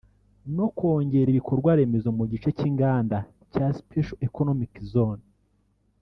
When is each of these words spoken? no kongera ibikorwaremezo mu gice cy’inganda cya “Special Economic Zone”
no 0.55 0.67
kongera 0.77 1.27
ibikorwaremezo 1.31 2.09
mu 2.17 2.23
gice 2.31 2.49
cy’inganda 2.57 3.17
cya 3.53 3.65
“Special 3.79 4.17
Economic 4.27 4.71
Zone” 4.91 5.25